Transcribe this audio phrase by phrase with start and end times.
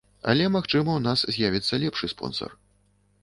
[0.31, 2.57] Але, магчыма, у нас з'явіцца лепшы спонсар.